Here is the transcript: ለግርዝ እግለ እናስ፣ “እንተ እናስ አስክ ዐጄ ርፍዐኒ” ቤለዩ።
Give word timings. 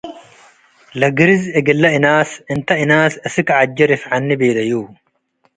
ለግርዝ 0.99 1.43
እግለ 1.59 1.83
እናስ፣ 1.97 2.29
“እንተ 2.53 2.67
እናስ 2.83 3.13
አስክ 3.27 3.47
ዐጄ 3.57 3.77
ርፍዐኒ” 3.91 4.27
ቤለዩ። 4.39 4.71